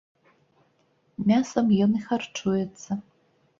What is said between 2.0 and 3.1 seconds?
і харчуецца.